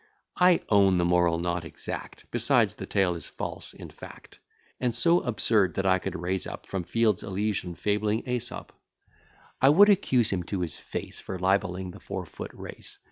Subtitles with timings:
[0.39, 4.39] I own the moral not exact, Besides, the tale is false, in fact;
[4.79, 8.69] And so absurd, that could I raise up, From fields Elysian, fabling Æsop,
[9.61, 12.97] I would accuse him to his face, For libelling the four foot race.